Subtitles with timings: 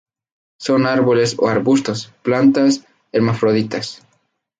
[0.57, 4.01] Son árboles o arbustos; plantas hermafroditas.